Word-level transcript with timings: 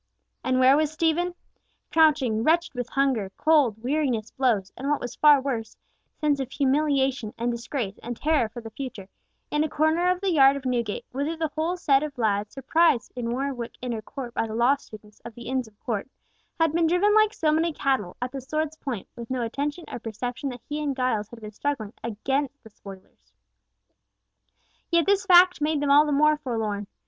Ill 0.43 0.53
May 0.53 0.53
Day. 0.53 0.55
And 0.55 0.59
where 0.59 0.77
was 0.77 0.91
Stephen? 0.91 1.35
Crouching, 1.91 2.43
wretched 2.43 2.73
with 2.73 2.89
hunger, 2.89 3.31
cold, 3.37 3.77
weariness, 3.83 4.31
blows, 4.31 4.71
and 4.75 4.89
what 4.89 4.99
was 4.99 5.15
far 5.15 5.39
worse, 5.39 5.77
sense 6.19 6.39
of 6.39 6.49
humiliation 6.49 7.35
and 7.37 7.51
disgrace, 7.51 7.99
and 8.01 8.17
terror 8.17 8.49
for 8.49 8.61
the 8.63 8.71
future, 8.71 9.09
in 9.51 9.63
a 9.63 9.69
corner 9.69 10.09
of 10.09 10.19
the 10.19 10.31
yard 10.31 10.55
of 10.55 10.65
Newgate—whither 10.65 11.35
the 11.37 11.49
whole 11.49 11.77
set 11.77 12.01
of 12.01 12.17
lads, 12.17 12.55
surprised 12.55 13.13
in 13.15 13.29
Warwick 13.29 13.75
Inner 13.79 14.01
Court 14.01 14.33
by 14.33 14.47
the 14.47 14.55
law 14.55 14.75
students 14.75 15.19
of 15.19 15.35
the 15.35 15.43
Inns 15.43 15.67
of 15.67 15.79
Court, 15.79 16.09
had 16.59 16.73
been 16.73 16.87
driven 16.87 17.13
like 17.13 17.31
so 17.35 17.51
many 17.51 17.71
cattle, 17.71 18.17
at 18.23 18.31
the 18.31 18.41
sword's 18.41 18.77
point, 18.77 19.07
with 19.15 19.29
no 19.29 19.43
attention 19.43 19.85
or 19.87 19.99
perception 19.99 20.49
that 20.49 20.61
he 20.67 20.81
and 20.81 20.95
Giles 20.95 21.29
had 21.29 21.41
been 21.41 21.51
struggling 21.51 21.93
against 22.03 22.63
the 22.63 22.71
spoilers. 22.71 23.31
Yet 24.89 25.05
this 25.05 25.27
fact 25.27 25.61
made 25.61 25.79
them 25.79 25.91
all 25.91 26.07
the 26.07 26.11
more 26.11 26.37
forlorn. 26.37 26.87